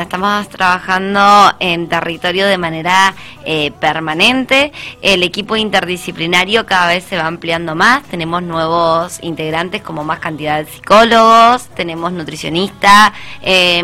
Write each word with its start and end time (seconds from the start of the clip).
Estamos 0.00 0.48
trabajando 0.48 1.52
en 1.60 1.86
territorio 1.86 2.46
de 2.46 2.56
manera 2.56 3.14
eh, 3.44 3.72
permanente. 3.72 4.72
El 5.02 5.22
equipo 5.22 5.54
interdisciplinario 5.54 6.64
cada 6.64 6.88
vez 6.88 7.04
se 7.04 7.18
va 7.18 7.26
ampliando 7.26 7.74
más. 7.74 8.02
Tenemos 8.04 8.42
nuevos 8.42 9.18
integrantes 9.22 9.82
como 9.82 10.02
más 10.02 10.18
cantidad 10.18 10.64
de 10.64 10.70
psicólogos, 10.70 11.68
tenemos 11.74 12.10
nutricionistas, 12.10 13.12
eh, 13.42 13.82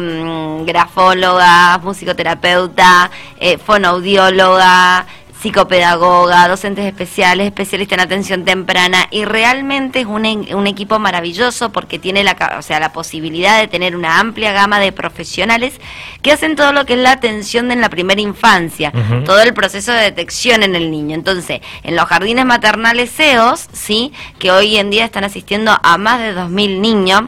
grafólogas, 0.65 1.83
musicoterapeuta, 1.83 3.11
eh, 3.39 3.59
fonoaudióloga, 3.59 5.07
psicopedagoga, 5.41 6.49
docentes 6.49 6.85
especiales, 6.85 7.47
especialistas 7.47 7.99
en 7.99 8.05
atención 8.05 8.45
temprana 8.45 9.07
y 9.11 9.25
realmente 9.25 10.01
es 10.01 10.07
un, 10.07 10.27
un, 10.27 10.67
equipo 10.67 10.99
maravilloso 10.99 11.71
porque 11.71 11.99
tiene 11.99 12.25
la, 12.25 12.57
o 12.59 12.63
sea, 12.63 12.81
la 12.81 12.93
posibilidad 12.93 13.61
de 13.61 13.69
tener 13.69 13.95
una 13.95 14.19
amplia 14.19 14.53
gama 14.53 14.81
de 14.81 14.91
profesionales 14.91 15.81
que 16.23 16.33
hacen 16.33 16.57
todo 16.57 16.73
lo 16.73 16.87
que 16.87 16.95
es 16.95 16.99
la 16.99 17.13
atención 17.13 17.71
en 17.71 17.81
la 17.81 17.89
primera 17.89 18.21
infancia, 18.21 18.93
todo 19.25 19.41
el 19.41 19.55
proceso 19.55 19.93
de 19.93 20.03
detección 20.03 20.63
en 20.63 20.75
el 20.75 20.91
niño. 20.91 21.15
Entonces, 21.15 21.61
en 21.85 21.95
los 21.95 22.07
jardines 22.07 22.45
maternales 22.45 23.13
CEOs, 23.13 23.69
sí, 23.73 24.13
que 24.39 24.51
hoy 24.51 24.77
en 24.77 24.91
día 24.91 25.05
están 25.05 25.25
asistiendo 25.25 25.79
a 25.83 25.99
más 25.99 26.19
de 26.21 26.35
2.000 26.35 26.81
niños, 26.81 27.23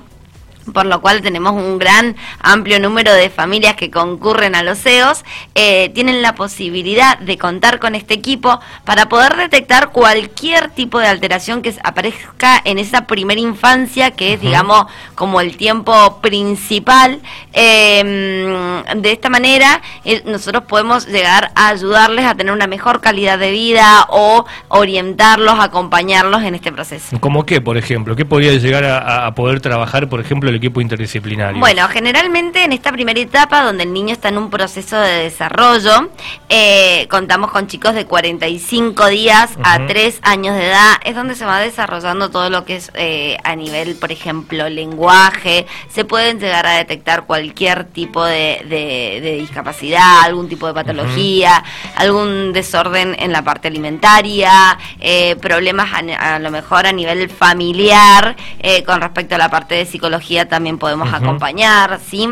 por 0.73 0.87
lo 0.87 1.01
cual 1.01 1.23
tenemos 1.23 1.53
un 1.53 1.79
gran 1.79 2.17
amplio 2.41 2.81
número 2.81 3.13
de 3.13 3.31
familias 3.31 3.75
que 3.75 3.91
concurren 3.91 4.55
a 4.55 4.63
los 4.63 4.79
CEOs, 4.79 5.25
eh, 5.55 5.91
tienen 5.95 6.23
la 6.23 6.35
posibilidad 6.35 7.19
de 7.19 7.39
contar 7.39 7.79
con 7.79 7.95
este 7.95 8.15
equipo 8.15 8.61
para 8.85 9.09
poder 9.09 9.37
detectar 9.37 9.91
cualquier 9.91 10.71
tipo 10.71 10.99
de 10.99 11.07
alteración 11.07 11.63
que 11.63 11.75
aparezca 11.83 12.61
en 12.65 12.79
esa 12.79 13.07
primera 13.07 13.41
infancia, 13.41 14.13
que 14.13 14.35
es, 14.35 14.41
digamos, 14.41 14.87
como 15.15 15.41
el 15.41 15.57
tiempo 15.57 16.21
principal. 16.21 17.21
Em, 17.53 18.83
de 18.97 19.13
esta 19.13 19.29
manera, 19.29 19.83
eh, 20.05 20.23
nosotros 20.25 20.65
podemos 20.65 21.07
llegar 21.07 21.51
a 21.55 21.69
ayudarles 21.69 22.25
a 22.25 22.35
tener 22.35 22.53
una 22.53 22.67
mejor 22.67 23.01
calidad 23.01 23.39
de 23.39 23.51
vida 23.51 24.07
o 24.09 24.45
orientarlos, 24.69 25.59
acompañarlos 25.59 26.43
en 26.43 26.55
este 26.55 26.73
proceso. 26.73 27.19
¿Cómo 27.21 27.45
qué, 27.45 27.61
por 27.61 27.77
ejemplo? 27.77 28.17
¿Qué 28.17 28.25
podría 28.25 28.53
llegar 28.53 28.85
a, 28.85 29.27
a 29.27 29.35
poder 29.35 29.61
trabajar, 29.61 30.09
por 30.09 30.21
ejemplo, 30.21 30.51
el 30.51 30.57
equipo 30.61 30.81
interdisciplinario? 30.81 31.59
Bueno, 31.59 31.89
generalmente 31.89 32.63
en 32.63 32.73
esta 32.73 32.93
primera 32.93 33.19
etapa, 33.19 33.63
donde 33.63 33.85
el 33.85 33.93
niño 33.93 34.13
está 34.13 34.29
en 34.29 34.39
un 34.39 34.51
proceso 34.51 35.01
de 35.01 35.25
desarrollo, 35.25 36.11
eh, 36.49 37.07
contamos 37.11 37.51
con 37.51 37.67
chicos 37.67 37.95
de 37.95 38.05
45 38.05 39.07
días 39.07 39.51
a 39.63 39.87
3 39.87 40.21
años 40.23 40.55
de 40.57 40.67
edad, 40.67 40.95
es 41.05 41.15
donde 41.15 41.35
se 41.35 41.45
va 41.45 41.59
desarrollando 41.61 42.31
todo 42.31 42.51
lo 42.51 42.65
que 42.65 42.77
es 42.77 42.93
eh, 42.95 43.39
a 43.43 43.57
nivel, 43.57 43.97
por 43.97 44.13
ejemplo, 44.13 44.69
lenguaje, 44.69 45.67
se 45.89 46.05
pueden 46.05 46.39
llegar 46.39 46.67
a 46.67 46.73
detectar 46.73 47.25
cualquier 47.25 47.85
tipo 47.85 48.25
de, 48.25 49.37
discapacidad, 49.41 50.21
algún 50.23 50.49
tipo 50.49 50.67
de 50.67 50.75
patología, 50.75 51.65
algún 51.97 52.53
desorden 52.53 53.17
en 53.19 53.33
la 53.33 53.43
parte 53.43 53.69
alimentaria, 53.69 54.79
eh, 55.01 55.37
problemas 55.37 55.89
a, 55.93 56.35
a, 56.35 56.39
lo 56.39 56.51
mejor 56.51 56.87
a 56.87 56.93
nivel 56.93 57.29
familiar 57.31 58.37
con 58.87 59.01
respecto 59.01 59.35
a 59.35 59.39
la 59.39 59.49
parte 59.49 59.75
de 59.75 59.87
psicología 59.87 60.40
también 60.47 60.79
podemos 60.79 61.13
acompañar, 61.13 62.01
¿sí? 62.09 62.29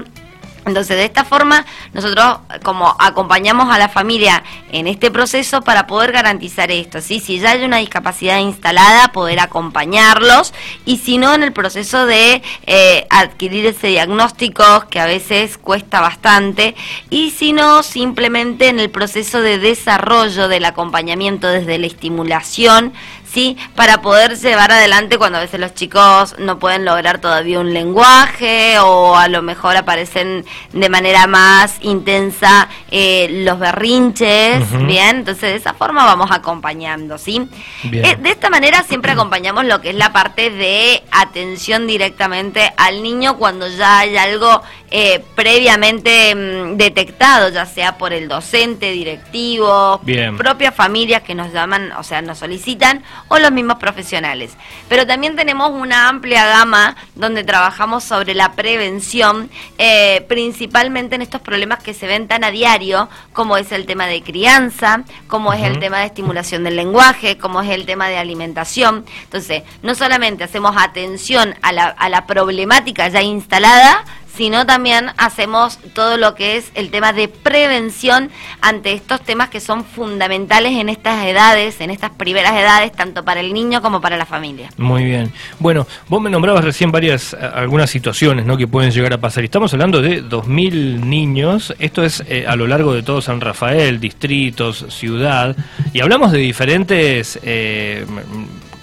Entonces, 0.69 0.97
de 0.97 1.05
esta 1.05 1.25
forma, 1.25 1.65
nosotros 1.95 2.41
como 2.63 2.95
acompañamos 2.99 3.75
a 3.75 3.79
la 3.79 3.89
familia 3.89 4.43
en 4.71 4.87
este 4.87 5.11
proceso 5.11 5.63
para 5.63 5.87
poder 5.87 6.13
garantizar 6.13 6.71
esto, 6.71 7.01
¿sí? 7.01 7.21
Si 7.21 7.39
ya 7.39 7.53
hay 7.53 7.65
una 7.65 7.79
discapacidad 7.79 8.39
instalada, 8.39 9.11
poder 9.13 9.41
acompañarlos 9.41 10.53
y 10.85 10.99
si 10.99 11.17
no, 11.17 11.35
en 11.35 11.43
el 11.43 11.53
proceso 11.53 12.05
de 12.05 12.43
eh, 12.67 13.07
adquirir 13.09 13.65
ese 13.65 13.89
diagnóstico 13.89 14.85
que 14.91 15.01
a 15.01 15.07
veces 15.07 15.57
cuesta 15.57 16.01
bastante 16.01 16.75
y 17.09 17.31
si 17.31 17.55
no, 17.55 17.83
simplemente 17.83 18.69
en 18.69 18.79
el 18.79 18.91
proceso 18.91 19.41
de 19.41 19.59
desarrollo 19.59 20.49
del 20.49 20.67
acompañamiento 20.67 21.49
desde 21.49 21.79
la 21.79 21.87
estimulación, 21.87 22.93
¿sí? 23.33 23.57
Para 23.75 24.01
poder 24.01 24.37
llevar 24.37 24.73
adelante 24.73 25.19
cuando 25.19 25.39
a 25.39 25.43
veces 25.43 25.61
los 25.61 25.75
chicos 25.75 26.37
no 26.39 26.59
pueden 26.59 26.85
lograr 26.85 27.19
todavía 27.19 27.61
un 27.61 27.73
lenguaje 27.73 28.79
o 28.79 29.17
a 29.17 29.29
lo 29.29 29.43
mejor 29.43 29.77
aparecen 29.77 30.45
de 30.73 30.89
manera 30.89 31.27
más 31.27 31.79
intensa 31.83 32.69
eh, 32.91 33.29
los 33.45 33.59
berrinches, 33.59 34.71
¿bien? 34.87 35.17
Entonces 35.17 35.51
de 35.51 35.57
esa 35.57 35.75
forma 35.75 36.05
vamos 36.05 36.31
acompañando, 36.31 37.19
¿sí? 37.19 37.49
Eh, 37.85 38.17
de 38.21 38.31
esta 38.31 38.51
manera 38.51 38.83
siempre 38.83 39.13
acompañamos 39.13 39.65
lo 39.65 39.81
que 39.81 39.91
es 39.91 39.97
la 39.97 40.13
parte 40.13 40.51
de 40.51 41.03
atención 41.11 41.87
directamente 41.87 42.73
al 42.77 43.03
niño 43.03 43.37
cuando 43.37 43.69
ya 43.69 44.01
hay 44.01 44.17
algo 44.17 44.63
eh, 44.91 45.23
previamente 45.35 46.35
mm, 46.35 46.77
detectado, 46.77 47.51
ya 47.51 47.67
sea 47.67 47.99
por 47.99 48.15
el 48.15 48.27
docente, 48.27 48.91
directivo, 48.93 50.01
propias 50.39 50.75
familias 50.75 51.23
que 51.23 51.35
nos 51.35 51.53
llaman, 51.53 51.93
o 51.93 52.03
sea, 52.03 52.23
nos 52.23 52.39
solicitan, 52.39 53.03
o 53.29 53.39
los 53.39 53.53
mismos 53.53 53.79
profesionales. 53.79 54.53
Pero 54.89 55.07
también 55.07 55.37
tenemos 55.37 55.71
una 55.71 56.09
amplia 56.09 56.47
gama 56.47 56.97
donde 57.15 57.45
trabajamos 57.45 58.05
sobre 58.05 58.35
la 58.35 58.53
prevención, 58.53 59.51
eh, 59.79 60.25
principalmente 60.29 61.17
en 61.17 61.23
estos 61.23 61.41
problemas 61.41 61.83
que 61.83 61.95
se 61.95 62.07
ven 62.07 62.29
tan 62.29 62.45
a 62.45 62.51
diario, 62.51 63.09
como 63.33 63.57
es 63.57 63.73
el 63.73 63.87
tema 63.87 64.07
de 64.07 64.23
crianza, 64.23 65.03
como 65.27 65.53
es 65.53 65.63
el 65.63 65.79
tema 65.79 65.99
de 65.99 66.07
estimulación 66.07 66.65
del 66.65 66.77
lenguaje, 66.77 67.39
como 67.39 67.63
es 67.63 67.71
el 67.71 67.87
tema 67.87 68.09
de 68.09 68.19
alimentación. 68.19 69.05
Entonces, 69.25 69.63
no 69.83 69.95
solamente 69.95 70.45
hacemos 70.45 70.77
atención 70.77 71.55
a 71.63 71.73
la, 71.73 71.87
a 71.87 72.09
la 72.09 72.27
problemática 72.27 73.09
ya 73.09 73.23
instalada, 73.23 74.05
sino 74.39 74.65
también 74.67 75.07
hacemos 75.17 75.81
todo 75.95 76.17
lo 76.17 76.37
que 76.37 76.57
es 76.57 76.71
el 76.77 76.93
tema 76.93 77.13
de 77.13 77.27
prevención 77.27 78.31
ante 78.61 78.93
estos 78.93 79.21
temas 79.21 79.49
que 79.49 79.59
son 79.59 79.85
fundamentales 79.85 80.75
en 80.75 80.89
estas 80.89 81.27
edades, 81.27 81.81
en 81.81 81.91
estas 81.91 82.11
primeras 82.11 82.53
edades, 82.53 82.93
tanto 82.93 83.25
para 83.25 83.41
el 83.41 83.53
niño 83.53 83.83
como 83.83 84.01
para 84.01 84.17
la 84.17 84.27
familia. 84.27 84.71
Muy 84.77 85.03
bien. 85.03 85.33
Bueno, 85.59 85.89
vos 86.09 86.23
me 86.23 86.31
nombrabas 86.31 86.63
recién 86.63 86.93
varias, 86.93 87.35
algunas 87.35 87.91
situaciones 87.91 88.47
¿no? 88.47 88.57
que 88.57 88.69
pueden 88.69 88.93
llegar 88.93 89.13
a 89.13 89.19
pasar. 89.19 89.43
Estamos 89.43 89.73
hablando 89.73 90.01
de 90.01 90.23
2.000 90.23 91.01
niños, 91.01 91.75
esto 91.81 92.05
es 92.05 92.23
eh, 92.29 92.45
a 92.47 92.55
lo 92.55 92.69
largo 92.69 92.95
de 92.95 93.03
todo 93.03 93.21
San 93.21 93.41
Rafael, 93.41 93.99
distritos, 93.99 94.87
ciudad, 94.91 95.57
y 95.93 95.99
hablamos 95.99 96.31
de 96.31 96.39
diferentes... 96.39 97.41
Eh, 97.43 98.07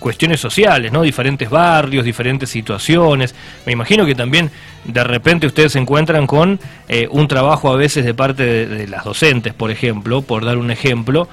cuestiones 0.05 0.39
sociales, 0.39 0.91
¿no? 0.91 1.01
Diferentes 1.01 1.49
barrios, 1.49 2.05
diferentes 2.05 2.47
situaciones. 2.47 3.33
Me 3.65 3.71
imagino 3.71 4.05
que 4.05 4.13
también 4.13 4.51
de 4.83 5.03
repente 5.03 5.47
ustedes 5.47 5.71
se 5.71 5.79
encuentran 5.79 6.27
con 6.27 6.59
eh, 6.87 7.07
un 7.09 7.27
trabajo 7.27 7.73
a 7.73 7.75
veces 7.75 8.05
de 8.05 8.13
parte 8.13 8.67
de, 8.67 8.87
las 8.87 9.03
docentes, 9.03 9.55
por 9.55 9.71
ejemplo, 9.71 10.21
por 10.21 10.45
dar 10.45 10.59
un 10.59 10.69
ejemplo, 10.69 11.27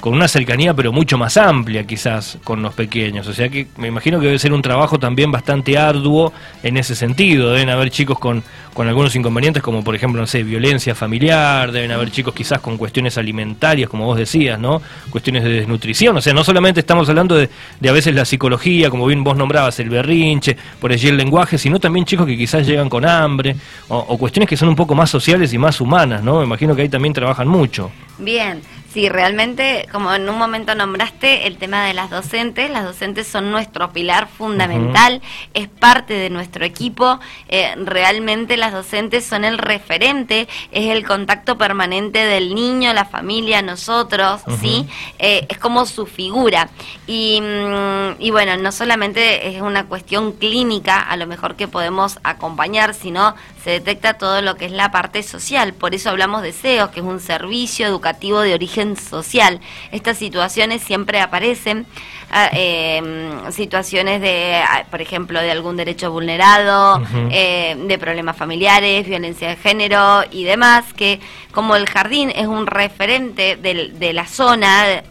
con 0.00 0.12
una 0.12 0.28
cercanía 0.28 0.74
pero 0.74 0.92
mucho 0.92 1.16
más 1.18 1.36
amplia 1.36 1.84
quizás 1.84 2.38
con 2.44 2.62
los 2.62 2.74
pequeños. 2.74 3.26
O 3.26 3.32
sea 3.32 3.48
que 3.48 3.66
me 3.76 3.88
imagino 3.88 4.20
que 4.20 4.26
debe 4.26 4.38
ser 4.38 4.52
un 4.52 4.62
trabajo 4.62 4.98
también 4.98 5.30
bastante 5.30 5.78
arduo 5.78 6.32
en 6.62 6.76
ese 6.76 6.94
sentido. 6.94 7.50
Deben 7.52 7.70
haber 7.70 7.90
chicos 7.90 8.18
con, 8.18 8.42
con 8.74 8.88
algunos 8.88 9.14
inconvenientes 9.16 9.62
como 9.62 9.82
por 9.82 9.94
ejemplo, 9.94 10.20
no 10.20 10.26
sé, 10.26 10.42
violencia 10.42 10.94
familiar, 10.94 11.72
deben 11.72 11.92
haber 11.92 12.10
chicos 12.10 12.34
quizás 12.34 12.60
con 12.60 12.76
cuestiones 12.76 13.16
alimentarias, 13.18 13.88
como 13.88 14.04
vos 14.04 14.18
decías, 14.18 14.58
¿no? 14.58 14.82
Cuestiones 15.10 15.44
de 15.44 15.50
desnutrición. 15.50 16.16
O 16.16 16.20
sea, 16.20 16.34
no 16.34 16.44
solamente 16.44 16.80
estamos 16.80 17.08
hablando 17.08 17.34
de, 17.34 17.48
de 17.80 17.88
a 17.88 17.92
veces 17.92 18.14
la 18.14 18.24
psicología, 18.24 18.90
como 18.90 19.06
bien 19.06 19.24
vos 19.24 19.36
nombrabas, 19.36 19.80
el 19.80 19.88
berrinche, 19.88 20.56
por 20.80 20.92
allí 20.92 21.08
el 21.08 21.16
lenguaje, 21.16 21.58
sino 21.58 21.80
también 21.80 22.04
chicos 22.04 22.26
que 22.26 22.36
quizás 22.36 22.66
llegan 22.66 22.88
con 22.88 23.06
hambre 23.06 23.56
o, 23.88 23.96
o 23.96 24.18
cuestiones 24.18 24.48
que 24.48 24.56
son 24.56 24.68
un 24.68 24.76
poco 24.76 24.94
más 24.94 25.10
sociales 25.10 25.52
y 25.52 25.58
más 25.58 25.80
humanas, 25.80 26.22
¿no? 26.22 26.38
Me 26.40 26.44
imagino 26.44 26.76
que 26.76 26.82
ahí 26.82 26.88
también 26.88 27.14
trabajan 27.14 27.48
mucho. 27.48 27.90
Bien, 28.18 28.62
sí, 28.96 29.10
realmente, 29.10 29.86
como 29.92 30.10
en 30.14 30.26
un 30.26 30.38
momento 30.38 30.74
nombraste, 30.74 31.46
el 31.46 31.58
tema 31.58 31.84
de 31.84 31.92
las 31.92 32.08
docentes, 32.08 32.70
las 32.70 32.82
docentes 32.82 33.26
son 33.26 33.50
nuestro 33.50 33.92
pilar 33.92 34.26
fundamental, 34.26 35.20
es 35.52 35.68
parte 35.68 36.14
de 36.14 36.30
nuestro 36.30 36.64
equipo, 36.64 37.20
eh, 37.48 37.74
realmente 37.76 38.56
las 38.56 38.72
docentes 38.72 39.26
son 39.26 39.44
el 39.44 39.58
referente, 39.58 40.48
es 40.72 40.86
el 40.86 41.06
contacto 41.06 41.58
permanente 41.58 42.20
del 42.24 42.54
niño, 42.54 42.94
la 42.94 43.04
familia, 43.04 43.60
nosotros, 43.60 44.40
¿sí? 44.62 44.86
Eh, 45.18 45.46
es 45.50 45.58
como 45.58 45.84
su 45.84 46.06
figura. 46.06 46.70
Y, 47.06 47.42
mm, 47.42 48.16
y 48.18 48.30
bueno, 48.30 48.56
no 48.56 48.72
solamente 48.72 49.46
es 49.54 49.60
una 49.60 49.84
cuestión 49.84 50.32
clínica, 50.32 51.00
a 51.00 51.18
lo 51.18 51.26
mejor 51.26 51.56
que 51.56 51.68
podemos 51.68 52.18
acompañar, 52.22 52.94
sino 52.94 53.34
se 53.62 53.72
detecta 53.72 54.14
todo 54.14 54.42
lo 54.42 54.54
que 54.54 54.66
es 54.66 54.72
la 54.72 54.92
parte 54.92 55.24
social, 55.24 55.74
por 55.74 55.94
eso 55.94 56.08
hablamos 56.08 56.40
de 56.40 56.52
SEO, 56.52 56.92
que 56.92 57.00
es 57.00 57.06
un 57.06 57.18
servicio 57.18 57.84
educativo 57.84 58.40
de 58.40 58.54
origen 58.54 58.85
social. 58.94 59.58
Estas 59.90 60.18
situaciones 60.18 60.82
siempre 60.82 61.20
aparecen, 61.20 61.86
ah, 62.30 62.48
em, 62.52 63.50
situaciones 63.50 64.20
de, 64.20 64.62
ah, 64.62 64.84
por 64.88 65.00
ejemplo, 65.00 65.40
de 65.40 65.50
algún 65.50 65.76
derecho 65.76 66.12
vulnerado, 66.12 67.02
eh, 67.32 67.74
de 67.76 67.98
problemas 67.98 68.36
familiares, 68.36 69.06
violencia 69.06 69.48
de 69.48 69.56
género 69.56 70.22
y 70.30 70.44
demás, 70.44 70.92
que 70.92 71.18
como 71.50 71.74
el 71.74 71.88
jardín 71.88 72.30
es 72.30 72.46
un 72.46 72.66
referente 72.68 73.56
de, 73.56 73.92
de 73.94 74.12
la 74.12 74.26
zona, 74.26 75.02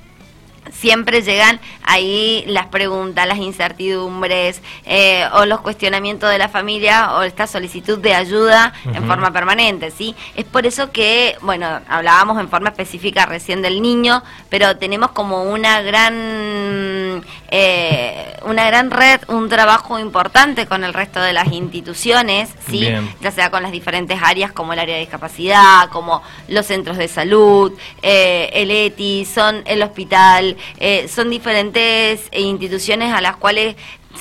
siempre 0.71 1.21
llegan 1.21 1.59
ahí 1.83 2.43
las 2.47 2.67
preguntas, 2.67 3.27
las 3.27 3.37
incertidumbres 3.37 4.61
eh, 4.85 5.25
o 5.33 5.45
los 5.45 5.61
cuestionamientos 5.61 6.29
de 6.29 6.37
la 6.37 6.49
familia 6.49 7.13
o 7.15 7.23
esta 7.23 7.47
solicitud 7.47 7.99
de 7.99 8.13
ayuda 8.13 8.73
en 8.85 9.05
forma 9.07 9.31
permanente, 9.31 9.91
¿sí? 9.91 10.15
Es 10.35 10.45
por 10.45 10.65
eso 10.65 10.91
que, 10.91 11.37
bueno, 11.41 11.81
hablábamos 11.87 12.39
en 12.39 12.49
forma 12.49 12.69
específica 12.69 13.25
recién 13.25 13.61
del 13.61 13.81
niño, 13.81 14.23
pero 14.49 14.77
tenemos 14.77 15.11
como 15.11 15.43
una 15.43 15.81
gran 15.81 17.23
eh, 17.49 18.37
una 18.45 18.65
gran 18.67 18.91
red, 18.91 19.21
un 19.27 19.49
trabajo 19.49 19.99
importante 19.99 20.65
con 20.65 20.83
el 20.83 20.93
resto 20.93 21.21
de 21.21 21.33
las 21.33 21.51
instituciones, 21.51 22.49
¿sí? 22.69 22.87
Ya 23.21 23.31
sea 23.31 23.49
con 23.49 23.63
las 23.63 23.71
diferentes 23.71 24.19
áreas 24.21 24.51
como 24.51 24.73
el 24.73 24.79
área 24.79 24.95
de 24.95 25.01
discapacidad, 25.01 25.89
como 25.89 26.21
los 26.47 26.65
centros 26.65 26.97
de 26.97 27.07
salud, 27.07 27.73
eh, 28.01 28.49
el 28.53 28.71
ETI, 28.71 29.25
son 29.25 29.63
el 29.65 29.81
hospital, 29.83 30.54
eh, 30.77 31.07
son 31.07 31.29
diferentes 31.29 32.29
instituciones 32.33 33.13
a 33.13 33.21
las 33.21 33.35
cuales 33.37 33.75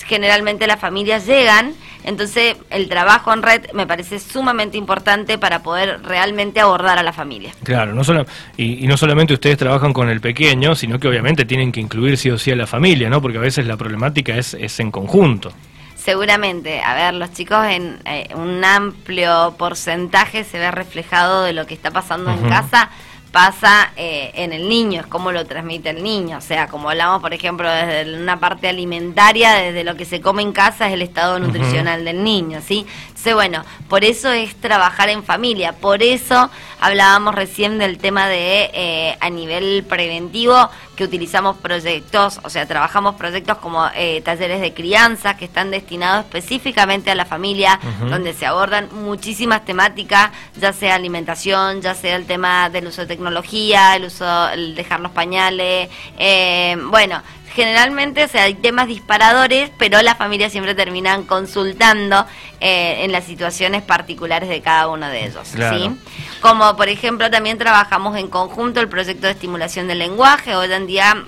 generalmente 0.07 0.67
las 0.67 0.81
familias 0.81 1.27
llegan, 1.27 1.75
entonces 2.05 2.57
el 2.71 2.89
trabajo 2.89 3.33
en 3.33 3.43
red 3.43 3.71
me 3.73 3.87
parece 3.87 4.19
sumamente 4.19 4.77
importante 4.77 5.39
para 5.39 5.63
poder 5.63 6.03
realmente 6.03 6.61
abordar 6.61 6.99
a 6.99 7.03
la 7.03 7.13
familia. 7.13 7.53
Claro, 7.63 7.95
no 7.95 8.05
solo, 8.05 8.27
y, 8.57 8.87
no 8.87 8.97
solamente 8.97 9.35
ustedes 9.35 9.57
trabajan 9.57 9.93
con 9.93 10.09
el 10.09 10.21
pequeño, 10.21 10.75
sino 10.75 10.99
que 10.99 11.09
obviamente 11.09 11.45
tienen 11.45 11.73
que 11.73 11.81
incluir 11.81 12.19
sí 12.19 12.31
o 12.31 12.39
sí 12.39 12.51
a 12.51 12.57
la 12.57 12.67
familia, 12.67 13.09
¿no? 13.09 13.23
Porque 13.23 13.39
a 13.39 13.41
veces 13.41 13.67
la 13.67 13.77
problemática 13.77 14.37
es, 14.37 14.55
es 14.55 14.79
en 14.81 14.91
conjunto. 14.91 15.53
Seguramente, 15.97 16.83
a 16.83 16.95
ver, 16.95 17.15
los 17.15 17.33
chicos 17.33 17.65
en 17.67 17.99
eh, 18.05 18.29
un 18.35 18.63
amplio 18.63 19.55
porcentaje 19.57 20.45
se 20.45 20.59
ve 20.59 20.71
reflejado 20.71 21.45
de 21.45 21.55
lo 21.55 21.67
que 21.67 21.73
está 21.73 21.91
pasando 21.91 22.31
en 22.31 22.47
casa 22.47 22.91
pasa 23.35 23.91
eh, 23.97 24.31
en 24.35 24.53
el 24.53 24.69
niño, 24.69 25.01
es 25.01 25.07
cómo 25.09 25.33
lo 25.33 25.45
transmite 25.45 25.91
el 25.91 26.05
niño. 26.05 26.39
O 26.39 26.41
sea, 26.41 26.69
como 26.69 26.89
hablamos, 26.89 27.21
por 27.21 27.35
ejemplo, 27.35 27.69
desde 27.69 28.17
una 28.17 28.39
parte 28.39 28.69
alimentaria, 28.69 29.55
desde 29.55 29.83
lo 29.83 29.97
que 29.97 30.05
se 30.05 30.21
come 30.21 30.43
en 30.43 30.53
casa, 30.53 30.87
es 30.87 30.95
el 30.95 31.03
estado 31.03 31.41
nutricional 31.41 32.05
del 32.05 32.23
niño, 32.23 32.61
¿sí? 32.65 32.87
Entonces, 33.25 33.37
bueno, 33.37 33.65
por 33.89 34.05
eso 34.05 34.31
es 34.33 34.55
trabajar 34.57 35.09
en 35.09 35.25
familia. 35.25 35.73
Por 35.73 36.03
eso 36.03 36.51
hablábamos 36.79 37.35
recién 37.35 37.79
del 37.79 37.97
tema 37.97 38.29
de, 38.29 38.71
eh, 38.75 39.17
a 39.19 39.31
nivel 39.31 39.83
preventivo, 39.89 40.69
que 40.95 41.05
utilizamos 41.05 41.57
proyectos, 41.57 42.39
o 42.45 42.51
sea, 42.51 42.67
trabajamos 42.67 43.15
proyectos 43.15 43.57
como 43.59 43.89
eh, 43.95 44.21
talleres 44.21 44.61
de 44.61 44.75
crianza, 44.75 45.39
que 45.39 45.47
están 45.47 45.71
destinados 45.71 46.27
específicamente 46.27 47.11
a 47.11 47.15
la 47.15 47.25
familia, 47.25 47.81
donde 48.11 48.35
se 48.35 48.45
abordan 48.45 48.91
muchísimas 48.93 49.65
temáticas, 49.65 50.31
ya 50.61 50.75
sea 50.75 50.95
alimentación, 50.95 51.81
ya 51.81 51.95
sea 51.95 52.17
el 52.17 52.27
tema 52.27 52.69
del 52.69 52.89
uso 52.89 53.01
de 53.01 53.07
tecnología, 53.07 53.25
tecnología, 53.25 53.97
el 53.97 54.05
uso, 54.05 54.49
el 54.51 54.75
dejar 54.75 55.01
los 55.01 55.13
pañales, 55.13 55.89
eh, 56.19 56.77
bueno, 56.91 57.23
generalmente 57.55 58.25
o 58.25 58.29
sea, 58.29 58.45
hay 58.45 58.55
temas 58.55 58.89
disparadores, 58.89 59.71
pero 59.79 60.03
las 60.03 60.19
familias 60.19 60.53
siempre 60.53 60.75
terminan 60.75 61.23
consultando 61.25 62.27
eh, 62.61 63.05
en 63.05 63.13
las 63.13 63.25
situaciones 63.25 63.83
particulares 63.83 64.49
de 64.49 64.61
cada 64.61 64.89
uno 64.89 65.09
de 65.09 65.27
ellos. 65.27 65.47
¿sí? 65.47 65.91
Como 66.41 66.77
por 66.77 66.89
ejemplo 66.89 67.31
también 67.31 67.57
trabajamos 67.57 68.17
en 68.19 68.29
conjunto 68.29 68.81
el 68.81 68.89
proyecto 68.89 69.27
de 69.27 69.33
estimulación 69.33 69.87
del 69.87 70.01
lenguaje, 70.01 70.57
hoy 70.57 70.73
en 70.73 70.87
día 70.87 71.25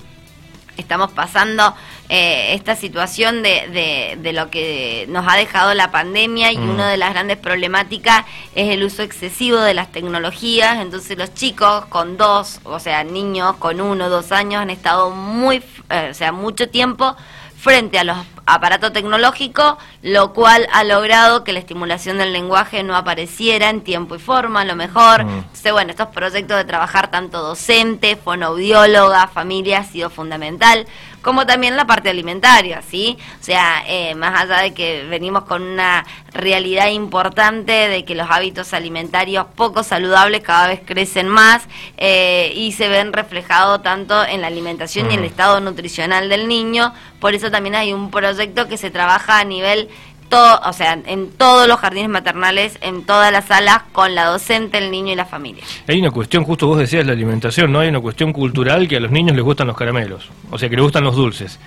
estamos 0.75 1.11
pasando 1.11 1.75
eh, 2.09 2.53
esta 2.53 2.75
situación 2.75 3.43
de, 3.43 4.17
de, 4.21 4.33
lo 4.33 4.49
que 4.49 5.05
nos 5.09 5.25
ha 5.27 5.35
dejado 5.35 5.73
la 5.73 5.91
pandemia 5.91 6.53
y 6.53 6.57
mm. 6.57 6.69
una 6.69 6.89
de 6.89 6.95
las 6.95 7.11
grandes 7.11 7.37
problemáticas 7.37 8.25
es 8.55 8.69
el 8.69 8.83
uso 8.83 9.03
excesivo 9.03 9.59
de 9.59 9.73
las 9.73 9.91
tecnologías. 9.91 10.77
Entonces 10.79 11.17
los 11.17 11.33
chicos 11.33 11.85
con 11.87 12.15
dos, 12.15 12.61
o 12.63 12.79
sea, 12.79 13.03
niños 13.03 13.57
con 13.57 13.81
uno, 13.81 14.09
dos 14.09 14.31
años 14.31 14.61
han 14.61 14.69
estado 14.69 15.09
muy, 15.11 15.61
eh, 15.89 16.07
o 16.11 16.13
sea, 16.13 16.31
mucho 16.31 16.69
tiempo 16.69 17.15
frente 17.57 17.99
a 17.99 18.03
los 18.03 18.17
aparatos 18.45 18.93
tecnológicos, 18.93 19.75
lo 20.01 20.31
cual 20.31 20.67
ha 20.71 20.85
logrado 20.85 21.43
que 21.43 21.51
la 21.51 21.59
estimulación 21.59 22.17
del 22.17 22.31
lenguaje 22.31 22.81
no 22.83 22.95
apareciera 22.95 23.69
en 23.69 23.81
tiempo 23.81 24.15
y 24.15 24.19
forma, 24.19 24.61
a 24.61 24.65
lo 24.65 24.75
mejor. 24.75 25.25
Mm. 25.25 25.29
Entonces, 25.39 25.71
bueno, 25.73 25.91
estos 25.91 26.07
proyectos 26.07 26.55
de 26.55 26.63
trabajar 26.63 27.11
tanto 27.11 27.41
docente, 27.41 28.15
fonoaudióloga, 28.15 29.27
familia 29.27 29.79
ha 29.79 29.83
sido 29.83 30.09
fundamental 30.09 30.87
como 31.27 31.45
también 31.45 31.75
la 31.75 31.85
parte 31.85 32.09
alimentaria, 32.09 32.81
¿sí? 32.81 33.17
O 33.41 33.43
sea, 33.43 33.83
eh, 33.85 34.15
más 34.15 34.43
allá 34.43 34.61
de 34.61 34.73
que 34.73 35.03
venimos 35.09 35.43
con 35.43 35.61
una 35.61 36.05
realidad 36.31 36.87
importante 36.87 37.73
de 37.73 38.05
que 38.05 38.15
los 38.15 38.29
hábitos 38.31 38.71
alimentarios 38.71 39.45
poco 39.53 39.83
saludables 39.83 40.39
cada 40.39 40.69
vez 40.69 40.79
crecen 40.85 41.27
más 41.27 41.67
eh, 41.97 42.53
y 42.55 42.71
se 42.71 42.87
ven 42.87 43.11
reflejados 43.11 43.83
tanto 43.83 44.23
en 44.23 44.39
la 44.39 44.47
alimentación 44.47 45.11
y 45.11 45.15
en 45.15 45.19
el 45.19 45.25
estado 45.25 45.59
nutricional 45.59 46.29
del 46.29 46.47
niño, 46.47 46.93
por 47.19 47.33
eso 47.33 47.51
también 47.51 47.75
hay 47.75 47.91
un 47.91 48.09
proyecto 48.09 48.69
que 48.69 48.77
se 48.77 48.89
trabaja 48.89 49.39
a 49.39 49.43
nivel 49.43 49.89
todo, 50.29 50.59
o 50.65 50.73
sea, 50.73 50.99
en 51.05 51.31
todos 51.31 51.67
los 51.67 51.79
jardines 51.79 52.09
maternales, 52.09 52.77
en 52.81 53.03
todas 53.03 53.31
las 53.31 53.45
salas, 53.45 53.83
con 53.91 54.15
la 54.15 54.25
docente, 54.25 54.77
el 54.77 54.91
niño 54.91 55.13
y 55.13 55.15
la 55.15 55.25
familia. 55.25 55.63
Hay 55.87 55.99
una 55.99 56.11
cuestión, 56.11 56.43
justo 56.43 56.67
vos 56.67 56.77
decías 56.77 57.05
la 57.05 57.13
alimentación, 57.13 57.71
¿no? 57.71 57.79
Hay 57.79 57.89
una 57.89 57.99
cuestión 57.99 58.33
cultural 58.33 58.87
que 58.87 58.97
a 58.97 58.99
los 58.99 59.11
niños 59.11 59.35
les 59.35 59.43
gustan 59.43 59.67
los 59.67 59.77
caramelos, 59.77 60.29
o 60.51 60.57
sea, 60.57 60.69
que 60.69 60.75
les 60.75 60.83
gustan 60.83 61.03
los 61.03 61.15
dulces. 61.15 61.59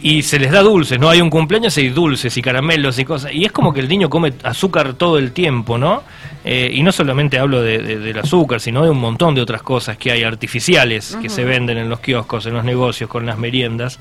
Y 0.00 0.22
se 0.22 0.38
les 0.38 0.52
da 0.52 0.62
dulces, 0.62 1.00
¿no? 1.00 1.10
Hay 1.10 1.20
un 1.20 1.28
cumpleaños 1.28 1.76
y 1.76 1.80
hay 1.80 1.88
dulces 1.88 2.36
y 2.36 2.42
caramelos 2.42 3.00
y 3.00 3.04
cosas. 3.04 3.32
Y 3.34 3.44
es 3.44 3.50
como 3.50 3.72
que 3.72 3.80
el 3.80 3.88
niño 3.88 4.08
come 4.08 4.32
azúcar 4.44 4.94
todo 4.94 5.18
el 5.18 5.32
tiempo, 5.32 5.76
¿no? 5.76 6.04
Eh, 6.44 6.70
y 6.72 6.84
no 6.84 6.92
solamente 6.92 7.38
hablo 7.38 7.60
de, 7.62 7.78
del 7.80 8.18
azúcar, 8.18 8.60
sino 8.60 8.84
de 8.84 8.90
un 8.90 9.00
montón 9.00 9.34
de 9.34 9.40
otras 9.40 9.62
cosas 9.62 9.96
que 9.96 10.12
hay 10.12 10.22
artificiales 10.22 11.18
que 11.20 11.28
se 11.28 11.44
venden 11.44 11.78
en 11.78 11.88
los 11.88 11.98
kioscos, 11.98 12.46
en 12.46 12.54
los 12.54 12.64
negocios, 12.64 13.10
con 13.10 13.26
las 13.26 13.38
meriendas. 13.38 13.98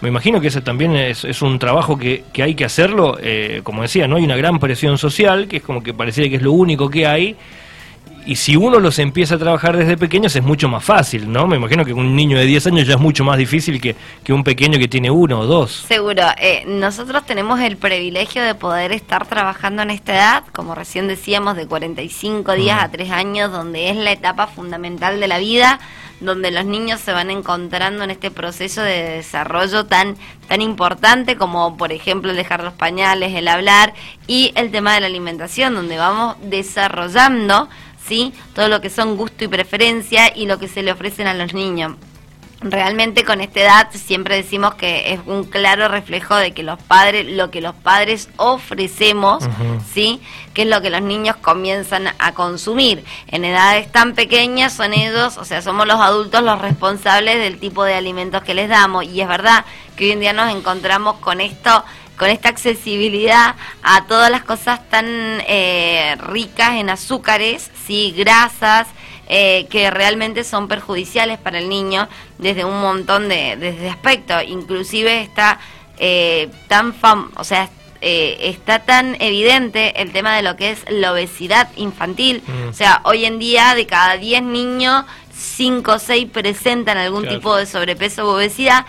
Me 0.00 0.08
imagino 0.08 0.40
que 0.40 0.48
ese 0.48 0.62
también 0.62 0.96
es, 0.96 1.42
un 1.42 1.58
trabajo 1.58 1.98
que, 1.98 2.24
que, 2.32 2.42
hay 2.42 2.54
que 2.54 2.64
hacerlo, 2.64 3.18
eh, 3.20 3.60
como 3.62 3.82
decía, 3.82 4.08
no 4.08 4.16
hay 4.16 4.24
una 4.24 4.36
gran 4.36 4.58
presión 4.58 4.96
social, 4.96 5.46
que 5.46 5.58
es 5.58 5.62
como 5.62 5.82
que 5.82 5.92
pareciera 5.92 6.30
que 6.30 6.36
es 6.36 6.42
lo 6.42 6.52
único 6.52 6.88
que 6.88 7.06
hay, 7.06 7.36
y 8.26 8.36
si 8.36 8.56
uno 8.56 8.78
los 8.78 8.98
empieza 8.98 9.36
a 9.36 9.38
trabajar 9.38 9.76
desde 9.76 9.96
pequeños 9.96 10.34
es 10.36 10.42
mucho 10.42 10.68
más 10.68 10.84
fácil, 10.84 11.30
¿no? 11.30 11.46
Me 11.46 11.56
imagino 11.56 11.84
que 11.84 11.92
un 11.92 12.14
niño 12.14 12.38
de 12.38 12.44
10 12.44 12.66
años 12.68 12.86
ya 12.86 12.94
es 12.94 13.00
mucho 13.00 13.24
más 13.24 13.38
difícil 13.38 13.80
que, 13.80 13.96
que 14.22 14.32
un 14.32 14.44
pequeño 14.44 14.78
que 14.78 14.88
tiene 14.88 15.10
uno 15.10 15.40
o 15.40 15.46
dos. 15.46 15.84
Seguro, 15.88 16.22
eh, 16.38 16.64
nosotros 16.66 17.24
tenemos 17.24 17.60
el 17.60 17.76
privilegio 17.76 18.42
de 18.42 18.54
poder 18.54 18.92
estar 18.92 19.26
trabajando 19.26 19.82
en 19.82 19.90
esta 19.90 20.14
edad, 20.14 20.44
como 20.52 20.74
recién 20.74 21.08
decíamos, 21.08 21.56
de 21.56 21.66
45 21.66 22.52
días 22.54 22.82
a 22.82 22.90
3 22.90 23.10
años, 23.10 23.52
donde 23.52 23.90
es 23.90 23.96
la 23.96 24.12
etapa 24.12 24.46
fundamental 24.46 25.18
de 25.18 25.28
la 25.28 25.38
vida 25.38 25.80
donde 26.20 26.50
los 26.50 26.64
niños 26.64 27.00
se 27.00 27.12
van 27.12 27.30
encontrando 27.30 28.04
en 28.04 28.10
este 28.10 28.30
proceso 28.30 28.82
de 28.82 29.16
desarrollo 29.16 29.86
tan, 29.86 30.16
tan 30.48 30.60
importante 30.62 31.36
como 31.36 31.76
por 31.76 31.92
ejemplo 31.92 32.30
el 32.30 32.36
dejar 32.36 32.62
los 32.62 32.74
pañales, 32.74 33.34
el 33.34 33.48
hablar 33.48 33.94
y 34.26 34.52
el 34.54 34.70
tema 34.70 34.94
de 34.94 35.00
la 35.00 35.06
alimentación, 35.06 35.74
donde 35.74 35.96
vamos 35.96 36.36
desarrollando 36.42 37.68
¿sí? 38.06 38.32
todo 38.54 38.68
lo 38.68 38.80
que 38.80 38.90
son 38.90 39.16
gusto 39.16 39.44
y 39.44 39.48
preferencia 39.48 40.32
y 40.34 40.46
lo 40.46 40.58
que 40.58 40.68
se 40.68 40.82
le 40.82 40.92
ofrecen 40.92 41.26
a 41.26 41.34
los 41.34 41.54
niños 41.54 41.94
realmente 42.60 43.24
con 43.24 43.40
esta 43.40 43.60
edad 43.60 43.88
siempre 43.92 44.36
decimos 44.36 44.74
que 44.74 45.14
es 45.14 45.20
un 45.24 45.44
claro 45.44 45.88
reflejo 45.88 46.36
de 46.36 46.52
que 46.52 46.62
los 46.62 46.78
padres, 46.82 47.26
lo 47.26 47.50
que 47.50 47.60
los 47.60 47.74
padres 47.74 48.28
ofrecemos, 48.36 49.44
¿sí? 49.92 50.20
Que 50.52 50.62
es 50.62 50.68
lo 50.68 50.82
que 50.82 50.90
los 50.90 51.00
niños 51.00 51.36
comienzan 51.36 52.08
a 52.18 52.32
consumir. 52.32 53.04
En 53.28 53.44
edades 53.44 53.90
tan 53.90 54.14
pequeñas 54.14 54.74
son 54.74 54.92
ellos, 54.92 55.38
o 55.38 55.44
sea, 55.44 55.62
somos 55.62 55.86
los 55.86 56.00
adultos 56.00 56.42
los 56.42 56.60
responsables 56.60 57.38
del 57.38 57.58
tipo 57.58 57.84
de 57.84 57.94
alimentos 57.94 58.42
que 58.42 58.54
les 58.54 58.68
damos. 58.68 59.04
Y 59.04 59.20
es 59.20 59.28
verdad 59.28 59.64
que 59.96 60.04
hoy 60.04 60.12
en 60.12 60.20
día 60.20 60.32
nos 60.32 60.54
encontramos 60.54 61.16
con 61.16 61.40
esto 61.40 61.84
con 62.18 62.28
esta 62.28 62.50
accesibilidad 62.50 63.54
a 63.82 64.04
todas 64.04 64.30
las 64.30 64.42
cosas 64.42 64.86
tan 64.90 65.06
eh, 65.08 66.16
ricas 66.18 66.72
en 66.72 66.90
azúcares, 66.90 67.70
sí, 67.86 68.12
grasas, 68.14 68.88
eh, 69.32 69.68
que 69.70 69.92
realmente 69.92 70.42
son 70.42 70.66
perjudiciales 70.66 71.38
para 71.38 71.60
el 71.60 71.68
niño 71.68 72.08
desde 72.38 72.64
un 72.64 72.80
montón 72.80 73.28
de, 73.28 73.56
desde 73.56 73.88
aspectos. 73.88 74.42
Inclusive 74.44 75.20
está 75.22 75.60
eh, 75.98 76.48
tan 76.66 76.92
fam 76.92 77.30
o 77.36 77.44
sea, 77.44 77.70
eh, 78.00 78.38
está 78.40 78.80
tan 78.80 79.16
evidente 79.20 80.02
el 80.02 80.10
tema 80.10 80.34
de 80.34 80.42
lo 80.42 80.56
que 80.56 80.72
es 80.72 80.80
la 80.88 81.12
obesidad 81.12 81.68
infantil. 81.76 82.42
Mm. 82.44 82.70
O 82.70 82.72
sea, 82.72 83.02
hoy 83.04 83.24
en 83.24 83.38
día 83.38 83.76
de 83.76 83.86
cada 83.86 84.16
10 84.16 84.42
niños, 84.42 85.04
5 85.32 85.92
o 85.92 85.98
6 86.00 86.28
presentan 86.32 86.98
algún 86.98 87.28
tipo 87.28 87.54
de 87.54 87.66
sobrepeso 87.66 88.26
o 88.26 88.34
obesidad, 88.34 88.84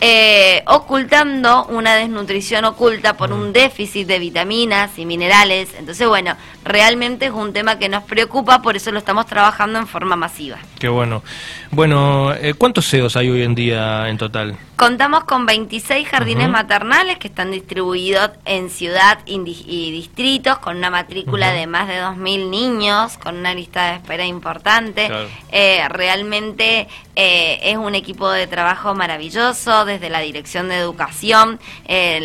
eh, 0.00 0.62
ocultando 0.66 1.64
una 1.66 1.94
desnutrición 1.94 2.66
oculta 2.66 3.16
por 3.16 3.32
un 3.32 3.48
mm. 3.48 3.52
déficit 3.52 4.06
de 4.06 4.18
vitaminas 4.18 4.98
y 4.98 5.06
minerales. 5.06 5.70
Entonces, 5.78 6.06
bueno, 6.06 6.36
realmente 6.66 7.26
es 7.26 7.32
un 7.32 7.52
tema 7.52 7.78
que 7.78 7.88
nos 7.88 8.02
preocupa, 8.02 8.60
por 8.60 8.76
eso 8.76 8.90
lo 8.90 8.98
estamos 8.98 9.26
trabajando 9.26 9.78
en 9.78 9.86
forma 9.86 10.16
masiva. 10.16 10.58
Qué 10.78 10.88
bueno. 10.88 11.22
Bueno, 11.70 12.34
eh, 12.34 12.54
¿cuántos 12.54 12.88
CEOs 12.88 13.16
hay 13.16 13.30
hoy 13.30 13.42
en 13.42 13.54
día 13.54 14.08
en 14.08 14.18
total? 14.18 14.56
Contamos 14.76 15.24
con 15.24 15.46
26 15.46 16.06
jardines 16.06 16.50
maternales 16.50 17.18
que 17.18 17.28
están 17.28 17.50
distribuidos 17.50 18.30
en 18.44 18.68
ciudad 18.68 19.20
y 19.24 19.90
distritos, 19.90 20.58
con 20.58 20.76
una 20.76 20.90
matrícula 20.90 21.50
de 21.52 21.66
más 21.66 21.88
de 21.88 21.98
2.000 22.02 22.50
niños, 22.50 23.16
con 23.16 23.36
una 23.36 23.54
lista 23.54 23.86
de 23.86 23.94
espera 23.96 24.26
importante. 24.26 25.08
Eh, 25.50 25.82
realmente 25.88 26.88
eh, 27.14 27.58
es 27.62 27.78
un 27.78 27.94
equipo 27.94 28.30
de 28.30 28.46
trabajo 28.46 28.94
maravilloso 28.94 29.86
desde 29.86 30.10
la 30.10 30.20
Dirección 30.20 30.68
de 30.68 30.76
Educación. 30.76 31.58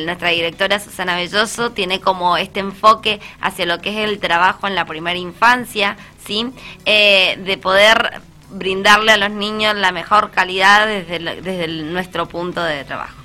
nuestra 0.05 0.29
directora 0.29 0.79
Susana 0.79 1.15
Belloso 1.15 1.71
tiene 1.71 2.01
como 2.01 2.35
este 2.35 2.59
enfoque 2.59 3.21
hacia 3.39 3.65
lo 3.65 3.79
que 3.79 3.91
es 3.91 4.09
el 4.09 4.19
trabajo 4.19 4.30
en 4.67 4.75
la 4.75 4.85
primera 4.85 5.17
infancia, 5.17 5.97
¿sí? 6.25 6.51
de 6.85 7.59
poder 7.61 8.21
brindarle 8.51 9.13
a 9.13 9.17
los 9.17 9.31
niños 9.31 9.75
la 9.75 9.91
mejor 9.91 10.31
calidad 10.31 10.87
desde, 10.87 11.41
desde 11.41 11.67
nuestro 11.67 12.27
punto 12.27 12.61
de 12.63 12.83
trabajo. 12.83 13.20